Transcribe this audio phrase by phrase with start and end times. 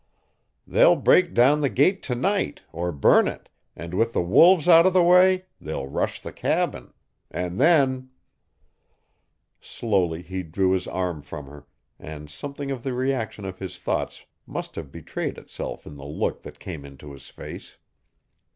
[0.65, 4.87] They'll break down the gate to night, or burn it, and with the wolves out
[4.87, 6.91] of the way they'll rush the cabin.
[7.29, 8.09] And then"
[9.61, 11.67] Slowly he drew his arm from her,
[11.99, 16.41] and something of the reaction of his thoughts must have betrayed itself in the look
[16.41, 17.77] that came into his face.